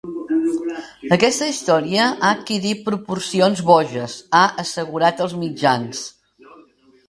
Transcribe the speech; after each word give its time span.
Aquesta 1.17 1.49
història 1.51 2.07
ha 2.13 2.31
adquirit 2.31 2.81
proporcions 2.89 3.63
boges, 3.69 4.19
ha 4.39 4.43
assegurat 4.67 5.25
als 5.29 5.41
mitjans. 5.47 6.05